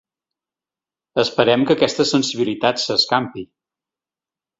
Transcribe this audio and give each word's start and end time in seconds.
Esperem 1.23 1.65
que 1.71 1.75
aquesta 1.75 2.05
sensibilitat 2.13 2.81
s’escampi. 2.85 3.45